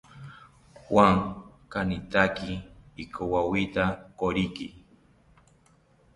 [0.83, 1.17] Juan
[1.71, 2.51] kanitaki
[3.03, 3.85] ikowawita
[4.19, 4.67] koriki